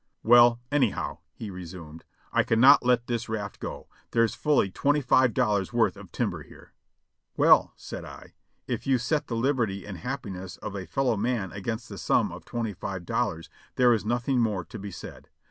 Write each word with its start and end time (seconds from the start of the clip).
"Well, 0.23 0.59
anyhow," 0.71 1.19
he 1.31 1.51
resumed, 1.51 2.05
"I 2.33 2.41
can 2.41 2.59
not 2.59 2.83
let 2.83 3.05
this 3.05 3.29
raft 3.29 3.59
go; 3.59 3.87
there's 4.09 4.33
fully 4.33 4.71
twenty 4.71 4.99
five 4.99 5.31
dollars' 5.31 5.71
worth 5.73 5.95
of 5.95 6.11
timber 6.11 6.41
here." 6.41 6.73
"Well," 7.37 7.73
said 7.75 8.03
I, 8.03 8.33
"if 8.65 8.87
you 8.87 8.97
set 8.97 9.27
the 9.27 9.35
liberty 9.35 9.85
and 9.85 9.99
happiness 9.99 10.57
of 10.57 10.75
a 10.75 10.87
fellow 10.87 11.17
man 11.17 11.51
against 11.51 11.87
the 11.87 11.99
sum 11.99 12.31
of 12.31 12.45
twenty 12.45 12.73
five 12.73 13.05
dollars 13.05 13.47
there 13.75 13.93
is 13.93 14.03
nothing 14.03 14.39
more 14.39 14.65
to 14.65 14.79
be 14.79 14.89
said. 14.89 15.29